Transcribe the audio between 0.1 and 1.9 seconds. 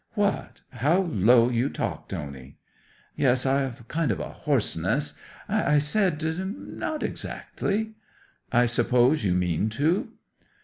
'"What? How low you